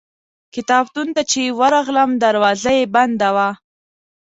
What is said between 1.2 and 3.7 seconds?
چې ورغلم دروازه یې بنده وه.